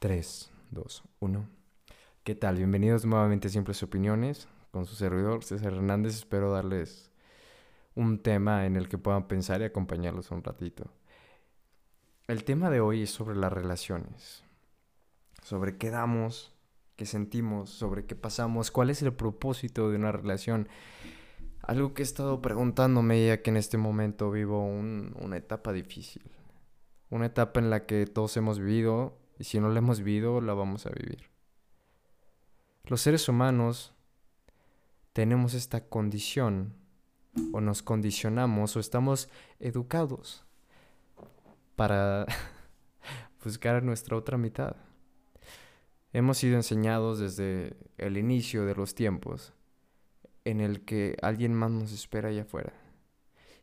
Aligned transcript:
3, 0.00 0.50
2, 0.70 1.04
1. 1.20 1.48
¿Qué 2.24 2.34
tal? 2.34 2.56
Bienvenidos 2.56 3.04
nuevamente 3.04 3.48
a 3.48 3.50
Simples 3.50 3.82
Opiniones 3.82 4.48
con 4.70 4.86
su 4.86 4.94
servidor 4.94 5.44
César 5.44 5.74
Hernández. 5.74 6.14
Espero 6.14 6.50
darles 6.50 7.10
un 7.94 8.22
tema 8.22 8.64
en 8.64 8.76
el 8.76 8.88
que 8.88 8.96
puedan 8.96 9.28
pensar 9.28 9.60
y 9.60 9.64
acompañarlos 9.64 10.30
un 10.30 10.42
ratito. 10.42 10.90
El 12.28 12.44
tema 12.44 12.70
de 12.70 12.80
hoy 12.80 13.02
es 13.02 13.10
sobre 13.10 13.36
las 13.36 13.52
relaciones, 13.52 14.42
sobre 15.42 15.76
qué 15.76 15.90
damos, 15.90 16.54
qué 16.96 17.04
sentimos, 17.04 17.68
sobre 17.68 18.06
qué 18.06 18.14
pasamos, 18.14 18.70
cuál 18.70 18.88
es 18.88 19.02
el 19.02 19.12
propósito 19.12 19.90
de 19.90 19.96
una 19.96 20.12
relación. 20.12 20.66
Algo 21.60 21.92
que 21.92 22.00
he 22.00 22.04
estado 22.04 22.40
preguntándome 22.40 23.26
ya 23.26 23.42
que 23.42 23.50
en 23.50 23.58
este 23.58 23.76
momento 23.76 24.30
vivo 24.30 24.64
una 24.64 25.36
etapa 25.36 25.74
difícil. 25.74 26.22
Una 27.10 27.26
etapa 27.26 27.60
en 27.60 27.68
la 27.68 27.84
que 27.84 28.06
todos 28.06 28.34
hemos 28.38 28.60
vivido 28.60 29.19
y 29.40 29.44
si 29.44 29.58
no 29.58 29.70
la 29.70 29.78
hemos 29.78 30.00
vivido, 30.00 30.42
la 30.42 30.52
vamos 30.52 30.84
a 30.84 30.90
vivir. 30.90 31.30
Los 32.84 33.00
seres 33.00 33.26
humanos 33.26 33.94
tenemos 35.14 35.54
esta 35.54 35.88
condición, 35.88 36.74
o 37.52 37.62
nos 37.62 37.82
condicionamos, 37.82 38.76
o 38.76 38.80
estamos 38.80 39.30
educados 39.58 40.44
para 41.74 42.26
buscar 43.42 43.82
nuestra 43.82 44.14
otra 44.14 44.36
mitad. 44.36 44.76
Hemos 46.12 46.36
sido 46.36 46.56
enseñados 46.56 47.18
desde 47.18 47.78
el 47.96 48.18
inicio 48.18 48.66
de 48.66 48.74
los 48.74 48.94
tiempos 48.94 49.54
en 50.44 50.60
el 50.60 50.84
que 50.84 51.16
alguien 51.22 51.54
más 51.54 51.70
nos 51.70 51.92
espera 51.92 52.28
allá 52.28 52.42
afuera. 52.42 52.74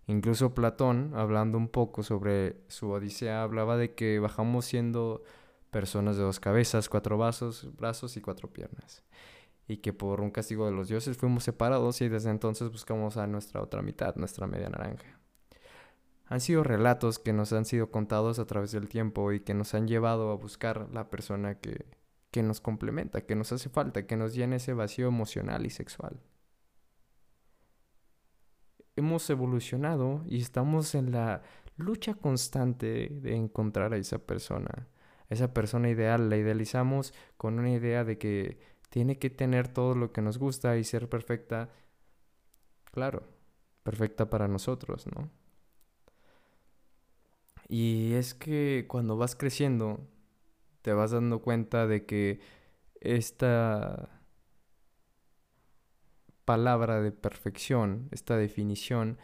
Incluso 0.07 0.55
Platón, 0.55 1.11
hablando 1.13 1.59
un 1.59 1.67
poco 1.67 2.01
sobre 2.01 2.63
su 2.67 2.89
Odisea, 2.89 3.43
hablaba 3.43 3.77
de 3.77 3.93
que 3.93 4.17
bajamos 4.17 4.65
siendo 4.65 5.21
personas 5.77 6.17
de 6.17 6.23
dos 6.23 6.39
cabezas, 6.39 6.89
cuatro 6.89 7.19
brazos, 7.19 7.69
brazos 7.77 8.17
y 8.17 8.21
cuatro 8.21 8.51
piernas. 8.51 9.03
Y 9.67 9.77
que 9.77 9.93
por 9.93 10.21
un 10.21 10.31
castigo 10.31 10.65
de 10.65 10.71
los 10.71 10.87
dioses 10.87 11.17
fuimos 11.17 11.43
separados 11.43 12.01
y 12.01 12.09
desde 12.09 12.31
entonces 12.31 12.71
buscamos 12.71 13.15
a 13.15 13.27
nuestra 13.27 13.61
otra 13.61 13.83
mitad, 13.83 14.15
nuestra 14.15 14.47
media 14.47 14.71
naranja. 14.71 15.19
Han 16.25 16.41
sido 16.41 16.63
relatos 16.63 17.19
que 17.19 17.31
nos 17.31 17.53
han 17.53 17.65
sido 17.65 17.91
contados 17.91 18.39
a 18.39 18.47
través 18.47 18.71
del 18.71 18.89
tiempo 18.89 19.31
y 19.33 19.41
que 19.41 19.53
nos 19.53 19.75
han 19.75 19.87
llevado 19.87 20.31
a 20.31 20.35
buscar 20.35 20.89
la 20.91 21.11
persona 21.11 21.59
que, 21.59 21.85
que 22.31 22.41
nos 22.41 22.59
complementa, 22.59 23.21
que 23.21 23.35
nos 23.35 23.51
hace 23.51 23.69
falta, 23.69 24.07
que 24.07 24.17
nos 24.17 24.33
llena 24.33 24.55
ese 24.55 24.73
vacío 24.73 25.07
emocional 25.07 25.63
y 25.67 25.69
sexual. 25.69 26.19
Hemos 28.95 29.29
evolucionado 29.29 30.23
y 30.25 30.41
estamos 30.41 30.95
en 30.95 31.11
la 31.11 31.43
lucha 31.75 32.15
constante 32.15 33.09
de 33.11 33.35
encontrar 33.35 33.93
a 33.93 33.97
esa 33.97 34.17
persona 34.17 34.87
esa 35.29 35.53
persona 35.53 35.89
ideal, 35.89 36.29
la 36.29 36.37
idealizamos 36.37 37.13
con 37.37 37.59
una 37.59 37.71
idea 37.71 38.03
de 38.03 38.17
que 38.17 38.59
tiene 38.89 39.19
que 39.19 39.29
tener 39.29 39.67
todo 39.67 39.95
lo 39.95 40.11
que 40.11 40.21
nos 40.21 40.37
gusta 40.37 40.77
y 40.77 40.83
ser 40.83 41.09
perfecta, 41.09 41.69
claro, 42.91 43.23
perfecta 43.83 44.29
para 44.29 44.47
nosotros, 44.47 45.07
¿no? 45.07 45.29
Y 47.67 48.13
es 48.13 48.33
que 48.33 48.85
cuando 48.87 49.17
vas 49.17 49.35
creciendo, 49.35 50.07
te 50.81 50.93
vas 50.93 51.11
dando 51.11 51.41
cuenta 51.41 51.85
de 51.87 52.05
que 52.05 52.39
esta 53.01 54.21
palabra 56.45 57.01
de 57.01 57.11
perfección, 57.11 58.07
esta 58.11 58.37
definición, 58.37 59.17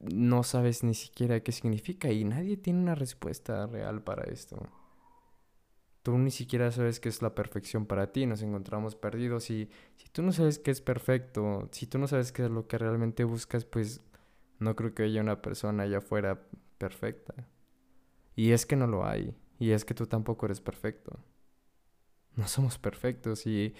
no 0.00 0.42
sabes 0.42 0.82
ni 0.84 0.94
siquiera 0.94 1.40
qué 1.40 1.52
significa 1.52 2.10
y 2.10 2.24
nadie 2.24 2.56
tiene 2.56 2.80
una 2.80 2.96
respuesta 2.96 3.66
real 3.66 4.02
para 4.02 4.24
esto 4.24 4.68
tú 6.04 6.18
ni 6.18 6.30
siquiera 6.30 6.70
sabes 6.70 7.00
qué 7.00 7.08
es 7.08 7.22
la 7.22 7.34
perfección 7.34 7.86
para 7.86 8.12
ti, 8.12 8.26
nos 8.26 8.42
encontramos 8.42 8.94
perdidos 8.94 9.48
y 9.48 9.70
si 9.96 10.08
tú 10.10 10.22
no 10.22 10.32
sabes 10.32 10.58
qué 10.58 10.70
es 10.70 10.82
perfecto, 10.82 11.70
si 11.72 11.86
tú 11.86 11.98
no 11.98 12.06
sabes 12.06 12.30
qué 12.30 12.44
es 12.44 12.50
lo 12.50 12.68
que 12.68 12.76
realmente 12.76 13.24
buscas, 13.24 13.64
pues 13.64 14.02
no 14.58 14.76
creo 14.76 14.94
que 14.94 15.04
haya 15.04 15.22
una 15.22 15.40
persona 15.40 15.84
allá 15.84 15.98
afuera 15.98 16.42
perfecta. 16.76 17.48
Y 18.36 18.52
es 18.52 18.66
que 18.66 18.76
no 18.76 18.86
lo 18.86 19.06
hay, 19.06 19.34
y 19.58 19.70
es 19.70 19.86
que 19.86 19.94
tú 19.94 20.06
tampoco 20.06 20.44
eres 20.44 20.60
perfecto. 20.60 21.18
No 22.36 22.48
somos 22.48 22.78
perfectos 22.78 23.46
y, 23.46 23.74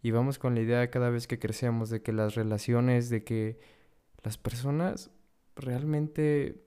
y 0.00 0.12
vamos 0.12 0.38
con 0.38 0.54
la 0.54 0.62
idea 0.62 0.90
cada 0.90 1.10
vez 1.10 1.26
que 1.26 1.38
crecemos 1.38 1.90
de 1.90 2.00
que 2.00 2.12
las 2.12 2.36
relaciones, 2.36 3.10
de 3.10 3.22
que 3.22 3.58
las 4.22 4.38
personas 4.38 5.10
realmente 5.56 6.64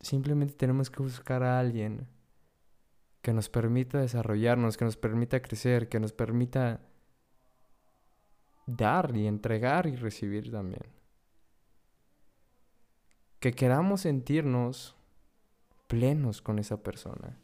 simplemente 0.00 0.54
tenemos 0.54 0.90
que 0.90 1.02
buscar 1.02 1.44
a 1.44 1.60
alguien 1.60 2.08
que 3.26 3.32
nos 3.32 3.48
permita 3.48 3.98
desarrollarnos, 3.98 4.76
que 4.76 4.84
nos 4.84 4.96
permita 4.96 5.42
crecer, 5.42 5.88
que 5.88 5.98
nos 5.98 6.12
permita 6.12 6.78
dar 8.66 9.16
y 9.16 9.26
entregar 9.26 9.88
y 9.88 9.96
recibir 9.96 10.52
también. 10.52 10.84
Que 13.40 13.50
queramos 13.50 14.02
sentirnos 14.02 14.94
plenos 15.88 16.40
con 16.40 16.60
esa 16.60 16.84
persona. 16.84 17.36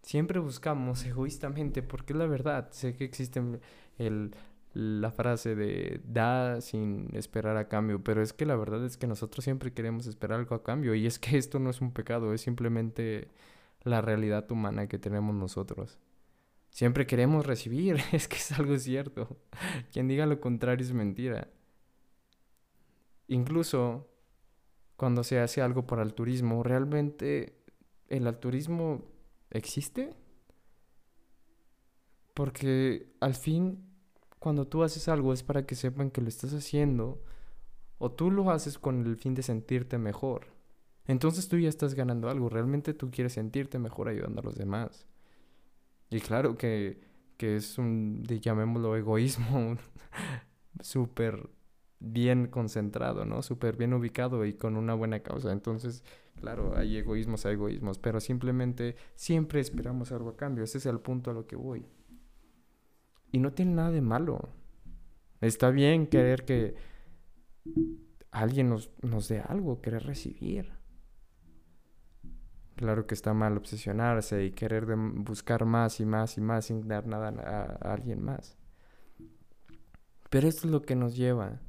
Siempre 0.00 0.38
buscamos 0.38 1.04
egoístamente, 1.04 1.82
porque 1.82 2.14
es 2.14 2.18
la 2.18 2.26
verdad. 2.26 2.70
Sé 2.70 2.96
que 2.96 3.04
existe 3.04 3.42
el, 3.98 4.34
la 4.72 5.10
frase 5.10 5.54
de 5.54 6.00
da 6.06 6.62
sin 6.62 7.14
esperar 7.14 7.58
a 7.58 7.68
cambio, 7.68 8.02
pero 8.02 8.22
es 8.22 8.32
que 8.32 8.46
la 8.46 8.56
verdad 8.56 8.82
es 8.86 8.96
que 8.96 9.06
nosotros 9.06 9.44
siempre 9.44 9.74
queremos 9.74 10.06
esperar 10.06 10.40
algo 10.40 10.54
a 10.54 10.62
cambio 10.62 10.94
y 10.94 11.04
es 11.06 11.18
que 11.18 11.36
esto 11.36 11.58
no 11.58 11.68
es 11.68 11.82
un 11.82 11.92
pecado, 11.92 12.32
es 12.32 12.40
simplemente 12.40 13.28
la 13.84 14.00
realidad 14.00 14.50
humana 14.50 14.88
que 14.88 14.98
tenemos 14.98 15.34
nosotros. 15.34 15.98
Siempre 16.70 17.06
queremos 17.06 17.46
recibir, 17.46 17.98
es 18.12 18.26
que 18.26 18.36
es 18.36 18.52
algo 18.52 18.76
cierto. 18.78 19.36
Quien 19.92 20.08
diga 20.08 20.26
lo 20.26 20.40
contrario 20.40 20.84
es 20.84 20.92
mentira. 20.92 21.48
Incluso 23.28 24.08
cuando 24.96 25.22
se 25.24 25.38
hace 25.38 25.62
algo 25.62 25.86
por 25.86 26.00
altruismo, 26.00 26.62
¿realmente 26.62 27.56
el 28.08 28.26
altruismo 28.26 29.04
existe? 29.50 30.14
Porque 32.34 33.12
al 33.20 33.34
fin, 33.34 33.84
cuando 34.38 34.66
tú 34.66 34.82
haces 34.82 35.08
algo 35.08 35.32
es 35.32 35.42
para 35.42 35.66
que 35.66 35.74
sepan 35.74 36.10
que 36.10 36.20
lo 36.20 36.28
estás 36.28 36.52
haciendo, 36.52 37.22
o 37.98 38.10
tú 38.10 38.30
lo 38.30 38.50
haces 38.50 38.78
con 38.78 39.06
el 39.06 39.16
fin 39.16 39.34
de 39.34 39.42
sentirte 39.42 39.98
mejor. 39.98 40.53
Entonces 41.06 41.48
tú 41.48 41.58
ya 41.58 41.68
estás 41.68 41.94
ganando 41.94 42.28
algo. 42.30 42.48
Realmente 42.48 42.94
tú 42.94 43.10
quieres 43.10 43.34
sentirte 43.34 43.78
mejor 43.78 44.08
ayudando 44.08 44.40
a 44.40 44.44
los 44.44 44.56
demás. 44.56 45.06
Y 46.10 46.20
claro 46.20 46.56
que, 46.56 47.00
que 47.36 47.56
es 47.56 47.78
un, 47.78 48.22
llamémoslo, 48.24 48.96
egoísmo 48.96 49.76
súper 50.80 51.48
bien 52.00 52.48
concentrado, 52.48 53.24
¿no? 53.24 53.42
Súper 53.42 53.76
bien 53.76 53.94
ubicado 53.94 54.44
y 54.44 54.54
con 54.54 54.76
una 54.76 54.94
buena 54.94 55.20
causa. 55.20 55.52
Entonces, 55.52 56.04
claro, 56.40 56.76
hay 56.76 56.96
egoísmos, 56.98 57.46
hay 57.46 57.54
egoísmos, 57.54 57.98
pero 57.98 58.20
simplemente 58.20 58.96
siempre 59.14 59.60
esperamos 59.60 60.12
algo 60.12 60.30
a 60.30 60.36
cambio. 60.36 60.64
Ese 60.64 60.78
es 60.78 60.86
el 60.86 61.00
punto 61.00 61.30
a 61.30 61.34
lo 61.34 61.46
que 61.46 61.56
voy. 61.56 61.86
Y 63.32 63.38
no 63.38 63.52
tiene 63.52 63.72
nada 63.74 63.90
de 63.90 64.00
malo. 64.00 64.48
Está 65.40 65.70
bien 65.70 66.06
querer 66.06 66.44
que 66.44 66.74
alguien 68.30 68.68
nos, 68.68 68.90
nos 69.02 69.28
dé 69.28 69.40
algo, 69.40 69.80
querer 69.80 70.04
recibir. 70.04 70.72
Claro 72.76 73.06
que 73.06 73.14
está 73.14 73.32
mal 73.34 73.56
obsesionarse 73.56 74.44
y 74.44 74.50
querer 74.50 74.86
buscar 74.96 75.64
más 75.64 76.00
y 76.00 76.06
más 76.06 76.36
y 76.36 76.40
más 76.40 76.66
sin 76.66 76.88
dar 76.88 77.06
nada 77.06 77.28
a, 77.28 77.92
alguien 77.92 78.20
más. 78.22 78.56
Pero 80.28 80.48
esto 80.48 80.66
es 80.66 80.72
lo 80.72 80.82
que 80.82 80.96
nos 80.96 81.14
lleva 81.14 81.60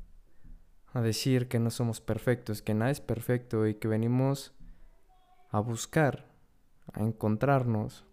a 0.94 1.02
decir 1.02 1.48
que 1.48 1.60
no 1.60 1.70
somos 1.70 2.02
perfectos, 2.02 2.64
que 2.64 2.74
nada 2.74 2.90
es 2.90 3.02
perfecto 3.02 3.68
y 3.68 3.76
que 3.76 3.88
venimos 3.88 4.56
a 5.52 5.60
buscar, 5.60 6.26
a 6.94 7.02
encontrarnos 7.02 8.06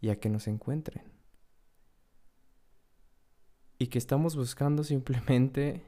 y 0.00 0.08
a 0.08 0.18
que 0.18 0.28
nos 0.28 0.48
encuentren. 0.48 1.04
Y 3.78 3.88
que 3.88 3.98
estamos 3.98 4.34
buscando 4.34 4.82
simplemente 4.82 5.84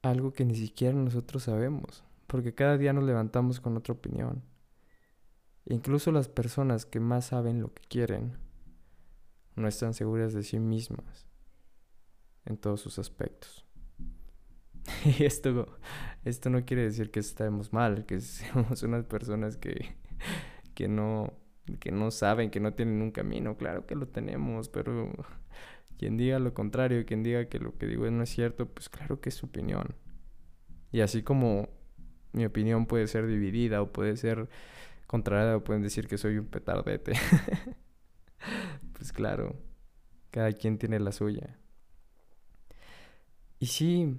algo 0.00 0.32
que 0.32 0.46
ni 0.46 0.54
siquiera 0.54 0.96
nosotros 0.96 1.42
sabemos 1.42 2.02
porque 2.32 2.54
cada 2.54 2.78
día 2.78 2.94
nos 2.94 3.04
levantamos 3.04 3.60
con 3.60 3.76
otra 3.76 3.92
opinión. 3.92 4.42
incluso 5.66 6.10
las 6.12 6.28
personas 6.28 6.86
que 6.86 6.98
más 6.98 7.26
saben 7.26 7.60
lo 7.60 7.74
que 7.74 7.82
quieren 7.82 8.38
no 9.54 9.68
están 9.68 9.92
seguras 9.92 10.32
de 10.32 10.42
sí 10.42 10.58
mismas 10.58 11.28
en 12.46 12.56
todos 12.56 12.80
sus 12.80 12.98
aspectos. 12.98 13.66
y 15.04 15.24
esto, 15.24 15.78
esto 16.24 16.48
no 16.48 16.64
quiere 16.64 16.84
decir 16.84 17.10
que 17.10 17.20
estemos 17.20 17.74
mal, 17.74 18.06
que 18.06 18.18
somos 18.22 18.82
unas 18.82 19.04
personas 19.04 19.58
que, 19.58 19.94
que, 20.74 20.88
no, 20.88 21.34
que 21.80 21.92
no 21.92 22.10
saben, 22.10 22.50
que 22.50 22.60
no 22.60 22.72
tienen 22.72 23.02
un 23.02 23.10
camino. 23.10 23.58
Claro 23.58 23.84
que 23.84 23.94
lo 23.94 24.08
tenemos, 24.08 24.70
pero 24.70 25.12
quien 25.98 26.16
diga 26.16 26.38
lo 26.38 26.54
contrario, 26.54 27.04
quien 27.04 27.22
diga 27.22 27.50
que 27.50 27.58
lo 27.58 27.76
que 27.76 27.86
digo 27.86 28.10
no 28.10 28.22
es 28.22 28.30
cierto, 28.30 28.70
pues 28.70 28.88
claro 28.88 29.20
que 29.20 29.28
es 29.28 29.34
su 29.34 29.44
opinión. 29.44 29.96
Y 30.92 31.02
así 31.02 31.22
como 31.22 31.81
mi 32.32 32.44
opinión 32.44 32.86
puede 32.86 33.06
ser 33.06 33.26
dividida 33.26 33.82
o 33.82 33.92
puede 33.92 34.16
ser 34.16 34.48
contrario 35.12 35.62
pueden 35.62 35.82
decir 35.82 36.08
que 36.08 36.16
soy 36.16 36.38
un 36.38 36.46
petardete. 36.46 37.12
pues 38.94 39.12
claro, 39.12 39.54
cada 40.30 40.52
quien 40.52 40.78
tiene 40.78 40.98
la 40.98 41.12
suya. 41.12 41.58
Y 43.58 43.66
sí, 43.66 44.18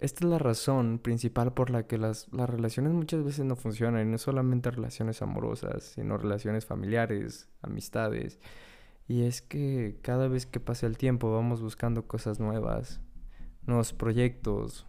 esta 0.00 0.24
es 0.24 0.30
la 0.30 0.38
razón 0.38 0.98
principal 0.98 1.52
por 1.52 1.68
la 1.68 1.86
que 1.86 1.98
las, 1.98 2.32
las 2.32 2.48
relaciones 2.48 2.94
muchas 2.94 3.22
veces 3.22 3.44
no 3.44 3.56
funcionan. 3.56 4.08
Y 4.08 4.10
no 4.10 4.16
solamente 4.16 4.70
relaciones 4.70 5.20
amorosas, 5.20 5.84
sino 5.84 6.16
relaciones 6.16 6.64
familiares, 6.64 7.50
amistades. 7.60 8.40
Y 9.06 9.24
es 9.24 9.42
que 9.42 9.98
cada 10.00 10.28
vez 10.28 10.46
que 10.46 10.60
pasa 10.60 10.86
el 10.86 10.96
tiempo 10.96 11.30
vamos 11.30 11.60
buscando 11.60 12.06
cosas 12.06 12.40
nuevas, 12.40 13.02
nuevos 13.66 13.92
proyectos, 13.92 14.86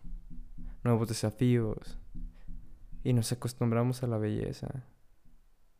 nuevos 0.85 1.09
desafíos. 1.09 1.99
Y 3.03 3.13
nos 3.13 3.31
acostumbramos 3.31 4.03
a 4.03 4.07
la 4.07 4.17
belleza. 4.17 4.85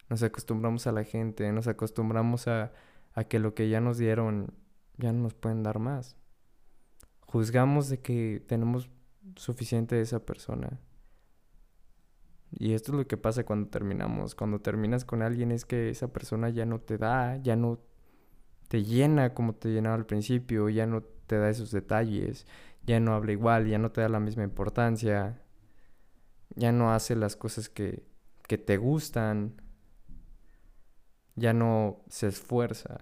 Nos 0.09 0.21
acostumbramos 0.23 0.87
a 0.87 0.91
la 0.91 1.03
gente, 1.03 1.51
nos 1.51 1.67
acostumbramos 1.67 2.47
a, 2.47 2.73
a 3.13 3.23
que 3.23 3.39
lo 3.39 3.55
que 3.55 3.69
ya 3.69 3.79
nos 3.79 3.97
dieron 3.97 4.53
ya 4.97 5.11
no 5.11 5.23
nos 5.23 5.33
pueden 5.33 5.63
dar 5.63 5.79
más. 5.79 6.17
Juzgamos 7.21 7.89
de 7.89 7.99
que 7.99 8.43
tenemos 8.47 8.89
suficiente 9.35 9.95
de 9.95 10.01
esa 10.01 10.25
persona. 10.25 10.79
Y 12.51 12.73
esto 12.73 12.91
es 12.91 12.97
lo 12.97 13.07
que 13.07 13.17
pasa 13.17 13.43
cuando 13.43 13.69
terminamos. 13.69 14.35
Cuando 14.35 14.59
terminas 14.59 15.05
con 15.05 15.21
alguien 15.21 15.51
es 15.51 15.65
que 15.65 15.89
esa 15.89 16.13
persona 16.13 16.49
ya 16.49 16.65
no 16.65 16.79
te 16.79 16.97
da, 16.97 17.37
ya 17.37 17.55
no 17.55 17.79
te 18.67 18.83
llena 18.83 19.33
como 19.33 19.55
te 19.55 19.69
llenaba 19.69 19.95
al 19.95 20.05
principio, 20.05 20.69
ya 20.69 20.85
no 20.85 21.01
te 21.01 21.37
da 21.37 21.49
esos 21.49 21.71
detalles, 21.71 22.45
ya 22.85 22.99
no 22.99 23.13
habla 23.13 23.31
igual, 23.31 23.67
ya 23.67 23.79
no 23.79 23.91
te 23.91 24.01
da 24.01 24.09
la 24.09 24.19
misma 24.19 24.43
importancia, 24.43 25.41
ya 26.55 26.71
no 26.71 26.93
hace 26.93 27.15
las 27.15 27.35
cosas 27.35 27.69
que, 27.69 28.05
que 28.47 28.57
te 28.57 28.77
gustan, 28.77 29.61
ya 31.35 31.53
no 31.53 32.03
se 32.09 32.27
esfuerza. 32.27 32.99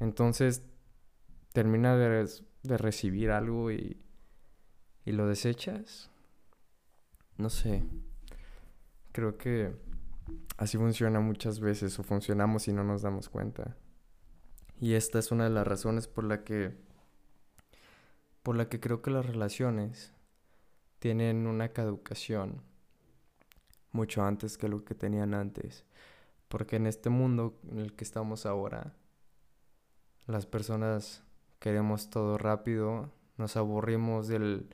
Entonces 0.00 0.62
termina 1.52 1.96
de, 1.96 2.28
de 2.62 2.78
recibir 2.78 3.30
algo 3.30 3.70
y 3.70 4.00
y 5.04 5.12
lo 5.12 5.26
desechas, 5.26 6.10
no 7.36 7.50
sé. 7.50 7.82
Creo 9.12 9.38
que 9.38 9.74
así 10.56 10.78
funciona 10.78 11.20
muchas 11.20 11.60
veces 11.60 11.98
o 11.98 12.02
funcionamos 12.02 12.68
y 12.68 12.72
no 12.72 12.84
nos 12.84 13.02
damos 13.02 13.28
cuenta. 13.28 13.76
Y 14.78 14.94
esta 14.94 15.18
es 15.18 15.32
una 15.32 15.44
de 15.44 15.50
las 15.50 15.66
razones 15.66 16.06
por 16.06 16.24
la 16.24 16.44
que 16.44 16.76
por 18.42 18.56
la 18.56 18.68
que 18.68 18.80
creo 18.80 19.02
que 19.02 19.10
las 19.10 19.26
relaciones 19.26 20.14
tienen 21.00 21.46
una 21.48 21.70
caducación 21.70 22.62
mucho 23.90 24.22
antes 24.22 24.56
que 24.56 24.68
lo 24.68 24.84
que 24.84 24.94
tenían 24.94 25.34
antes. 25.34 25.84
Porque 26.48 26.76
en 26.76 26.86
este 26.86 27.10
mundo 27.10 27.58
en 27.68 27.78
el 27.78 27.94
que 27.94 28.04
estamos 28.04 28.46
ahora, 28.46 28.94
las 30.26 30.46
personas 30.46 31.24
queremos 31.58 32.10
todo 32.10 32.38
rápido, 32.38 33.10
nos 33.36 33.56
aburrimos 33.56 34.28
del 34.28 34.68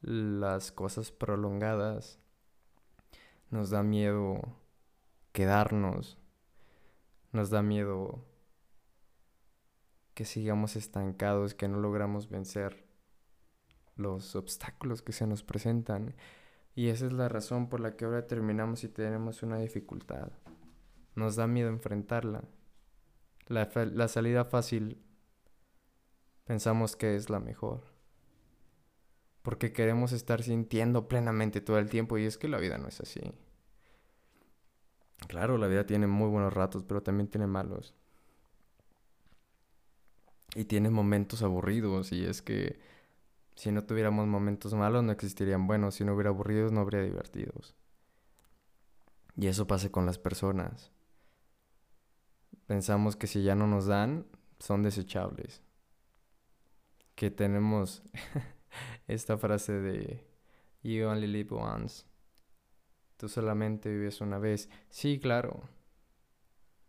las 0.00 0.70
cosas 0.70 1.10
prolongadas. 1.10 2.18
Nos 3.50 3.70
da 3.70 3.82
miedo 3.82 4.42
quedarnos. 5.32 6.18
Nos 7.32 7.50
da 7.50 7.62
miedo 7.62 8.22
que 10.12 10.24
sigamos 10.24 10.76
estancados, 10.76 11.54
que 11.54 11.68
no 11.68 11.78
logramos 11.78 12.28
vencer 12.28 12.83
los 13.96 14.36
obstáculos 14.36 15.02
que 15.02 15.12
se 15.12 15.26
nos 15.26 15.42
presentan. 15.42 16.14
Y 16.74 16.88
esa 16.88 17.06
es 17.06 17.12
la 17.12 17.28
razón 17.28 17.68
por 17.68 17.80
la 17.80 17.96
que 17.96 18.04
ahora 18.04 18.26
terminamos 18.26 18.84
y 18.84 18.88
tenemos 18.88 19.42
una 19.42 19.58
dificultad. 19.58 20.32
Nos 21.14 21.36
da 21.36 21.46
miedo 21.46 21.68
enfrentarla. 21.68 22.44
La, 23.46 23.70
la 23.74 24.08
salida 24.08 24.44
fácil 24.44 25.02
pensamos 26.44 26.96
que 26.96 27.14
es 27.14 27.30
la 27.30 27.40
mejor 27.40 27.94
porque 29.44 29.74
queremos 29.74 30.12
estar 30.12 30.42
sintiendo 30.42 31.06
plenamente 31.06 31.60
todo 31.60 31.78
el 31.78 31.90
tiempo 31.90 32.16
y 32.16 32.24
es 32.24 32.38
que 32.38 32.48
la 32.48 32.56
vida 32.56 32.78
no 32.78 32.88
es 32.88 32.98
así. 33.02 33.20
Claro, 35.28 35.58
la 35.58 35.66
vida 35.66 35.84
tiene 35.84 36.06
muy 36.06 36.30
buenos 36.30 36.54
ratos, 36.54 36.82
pero 36.82 37.02
también 37.02 37.28
tiene 37.28 37.46
malos. 37.46 37.94
Y 40.54 40.64
tiene 40.64 40.88
momentos 40.88 41.42
aburridos 41.42 42.10
y 42.12 42.24
es 42.24 42.40
que 42.40 42.80
si 43.54 43.70
no 43.70 43.84
tuviéramos 43.84 44.26
momentos 44.26 44.74
malos 44.74 45.04
no 45.04 45.12
existirían 45.12 45.66
buenos, 45.66 45.94
si 45.96 46.04
no 46.04 46.14
hubiera 46.14 46.30
aburridos 46.30 46.72
no 46.72 46.80
habría 46.80 47.02
divertidos. 47.02 47.74
Y 49.36 49.46
eso 49.46 49.66
pasa 49.66 49.90
con 49.90 50.06
las 50.06 50.18
personas. 50.18 50.92
Pensamos 52.66 53.16
que 53.16 53.26
si 53.26 53.42
ya 53.42 53.54
no 53.54 53.66
nos 53.66 53.86
dan, 53.86 54.26
son 54.58 54.82
desechables. 54.82 55.62
Que 57.14 57.30
tenemos 57.30 58.02
esta 59.06 59.36
frase 59.38 59.72
de 59.72 60.26
You 60.82 61.06
only 61.06 61.26
live 61.26 61.54
once. 61.54 62.04
Tú 63.16 63.28
solamente 63.28 63.90
vives 63.90 64.20
una 64.20 64.38
vez. 64.38 64.68
Sí, 64.88 65.18
claro. 65.20 65.62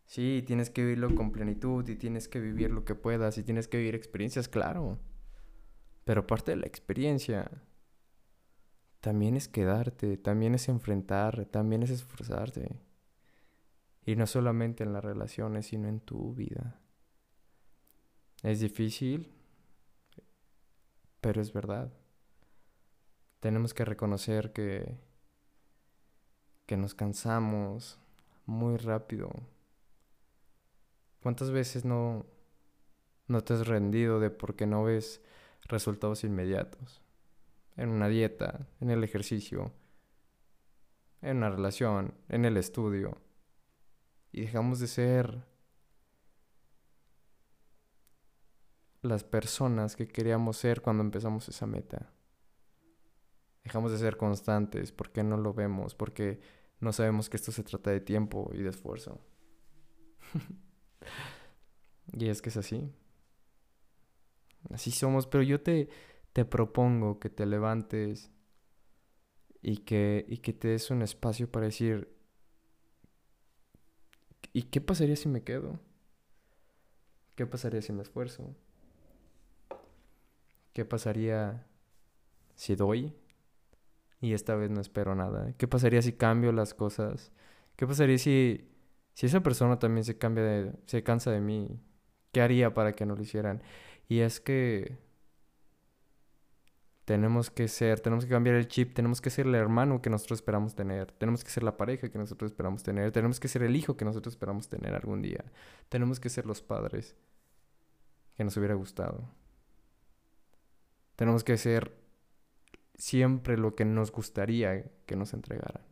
Sí, 0.06 0.44
tienes 0.45 0.69
que 0.69 0.83
vivirlo 0.83 1.13
con 1.15 1.31
plenitud 1.31 1.88
y 1.88 1.95
tienes 1.95 2.27
que 2.27 2.39
vivir 2.39 2.71
lo 2.71 2.85
que 2.85 2.95
puedas 2.95 3.38
y 3.38 3.44
tienes 3.44 3.68
que 3.68 3.77
vivir 3.77 3.95
experiencias, 3.95 4.47
claro. 4.47 5.00
Pero 6.06 6.25
parte 6.25 6.52
de 6.52 6.57
la 6.57 6.66
experiencia 6.66 7.52
también 9.02 9.36
es 9.36 9.50
quedarte, 9.50 10.16
también 10.18 10.56
es 10.56 10.69
enfrentar, 10.69 11.46
también 11.48 11.84
es 11.84 11.90
esforzarte. 11.90 12.80
Y 14.06 14.16
no 14.16 14.25
solamente 14.28 14.86
en 14.86 14.94
las 14.94 15.04
relaciones, 15.04 15.66
sino 15.66 15.90
en 15.90 16.00
tu 16.00 16.34
vida. 16.34 16.80
Es 18.44 18.62
difícil, 18.62 19.34
pero 21.19 21.42
es 21.42 21.52
verdad 21.52 21.92
tenemos 23.46 23.75
que 23.75 23.86
reconocer 23.86 24.54
que, 24.54 24.98
que 26.66 26.78
nos 26.78 26.96
cansamos 26.96 28.00
muy 28.48 28.78
rápido. 28.78 29.30
¿Cuántas 31.22 31.52
veces 31.52 31.86
no, 31.86 32.25
no 33.28 33.44
te 33.44 33.54
has 33.54 33.68
rendido 33.68 34.19
de 34.19 34.31
porque 34.31 34.66
no 34.66 34.84
ves 34.84 35.22
resultados 35.65 36.23
inmediatos? 36.23 37.01
En 37.75 37.89
una 37.89 38.07
dieta, 38.07 38.67
en 38.79 38.89
el 38.89 39.03
ejercicio, 39.03 39.73
en 41.21 41.38
una 41.38 41.50
relación, 41.50 42.13
en 42.29 42.45
el 42.45 42.57
estudio. 42.57 43.17
Y 44.31 44.41
dejamos 44.41 44.79
de 44.79 44.88
ser 44.88 45.45
las 49.01 49.23
personas 49.23 49.95
que 49.95 50.07
queríamos 50.07 50.57
ser 50.57 50.81
cuando 50.81 51.04
empezamos 51.04 51.47
esa 51.49 51.66
meta. 51.66 52.11
Dejamos 53.63 53.92
de 53.92 53.97
ser 53.97 54.18
constantes 54.18 54.92
porque 54.92 55.23
no 55.23 55.37
lo 55.37 55.54
vemos, 55.54 55.95
porque 55.95 56.40
no 56.80 56.94
sabemos 56.94 57.30
que 57.30 57.37
esto 57.37 57.51
se 57.51 57.63
trata 57.63 57.92
de 57.92 57.99
tiempo 57.99 58.51
y 58.54 58.61
de 58.61 58.69
esfuerzo. 58.69 59.19
y 62.13 62.28
es 62.28 62.42
que 62.42 62.49
es 62.49 62.57
así. 62.57 62.92
Así 64.72 64.92
somos, 64.92 65.28
pero 65.28 65.44
yo 65.44 65.62
te, 65.62 65.90
te 66.34 66.45
propongo 66.45 67.19
que 67.19 67.30
te 67.30 67.45
levantes 67.45 68.31
y 69.62 69.78
que, 69.78 70.26
y 70.28 70.38
que 70.38 70.54
te 70.54 70.69
des 70.69 70.92
un 70.92 71.02
espacio 71.02 71.52
para 71.52 71.66
decir, 71.68 72.16
¿y 74.54 74.64
qué 74.64 74.81
pasaría 74.81 75.16
si 75.16 75.30
me 75.30 75.44
quedo? 75.44 75.80
¿Qué 77.36 77.45
pasaría 77.45 77.81
si 77.81 77.94
me 77.94 78.04
esfuerzo? 78.04 78.56
¿Qué 80.74 80.86
pasaría 80.86 81.66
si 82.56 82.76
doy? 82.76 83.14
y 84.22 84.34
esta 84.34 84.56
vez 84.56 84.72
no 84.72 84.81
espero 84.81 85.16
nada. 85.16 85.54
¿Qué 85.57 85.68
pasaría 85.68 86.02
si 86.02 86.14
cambio 86.14 86.52
las 86.52 86.74
cosas? 86.74 87.31
¿Qué 87.76 87.86
pasaría 87.88 88.18
si, 88.18 88.68
si 89.14 89.28
esa 89.28 89.42
persona 89.42 89.80
también 89.80 90.04
se 90.04 90.18
cambia 90.18 90.44
de, 90.44 90.74
se 90.88 91.04
cansa 91.04 91.31
de 91.31 91.42
mí? 91.42 91.80
¿Qué 92.31 92.42
haría 92.42 92.74
para 92.74 92.94
que 92.94 93.06
no 93.06 93.16
lo 93.16 93.22
hicieran? 93.22 93.62
Y 94.07 94.19
es 94.19 94.40
que 94.40 94.97
tenemos 97.06 97.52
que 97.52 97.68
ser, 97.68 98.00
tenemos 98.00 98.26
que 98.26 98.31
cambiar 98.31 98.56
el 98.56 98.68
chip, 98.68 98.94
tenemos 98.94 99.21
que 99.21 99.30
ser 99.30 99.45
el 99.45 99.56
hermano 99.56 100.02
que 100.02 100.09
nosotros 100.09 100.40
esperamos 100.40 100.74
tener, 100.76 101.12
tenemos 101.12 101.44
que 101.44 101.52
ser 101.52 101.64
la 101.64 101.78
pareja 101.78 102.09
que 102.09 102.18
nosotros 102.18 102.52
esperamos 102.52 102.81
tener, 102.81 103.12
tenemos 103.12 103.40
que 103.40 103.47
ser 103.47 103.62
el 103.62 103.76
hijo 103.76 103.95
que 103.95 104.06
nosotros 104.06 104.33
esperamos 104.33 104.69
tener 104.69 104.95
algún 104.95 105.21
día, 105.21 105.45
tenemos 105.90 106.19
que 106.19 106.30
ser 106.30 106.47
los 106.47 106.62
padres 106.62 107.16
que 108.35 108.44
nos 108.44 108.57
hubiera 108.57 108.74
gustado. 108.74 109.30
Tenemos 111.16 111.44
que 111.44 111.57
ser 111.57 111.95
siempre 112.95 113.57
lo 113.57 113.76
que 113.76 113.85
nos 113.85 114.12
gustaría 114.12 114.92
que 115.06 115.16
nos 115.16 115.33
entregaran. 115.33 115.83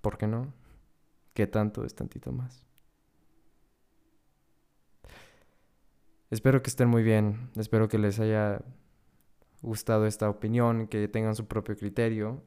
¿Por 0.00 0.18
qué 0.18 0.26
no? 0.26 0.52
¿Qué 1.32 1.46
tanto 1.46 1.84
es 1.84 1.94
tantito 1.94 2.32
más? 2.32 2.69
Espero 6.30 6.62
que 6.62 6.70
estén 6.70 6.88
muy 6.88 7.02
bien, 7.02 7.50
espero 7.56 7.88
que 7.88 7.98
les 7.98 8.20
haya 8.20 8.62
gustado 9.62 10.06
esta 10.06 10.30
opinión, 10.30 10.86
que 10.86 11.08
tengan 11.08 11.34
su 11.34 11.48
propio 11.48 11.76
criterio 11.76 12.42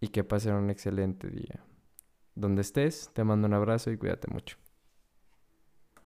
y 0.00 0.08
que 0.08 0.24
pasen 0.24 0.54
un 0.54 0.70
excelente 0.70 1.28
día. 1.28 1.62
Donde 2.34 2.62
estés, 2.62 3.10
te 3.12 3.22
mando 3.22 3.46
un 3.46 3.54
abrazo 3.54 3.90
y 3.90 3.98
cuídate 3.98 4.28
mucho. 4.32 4.56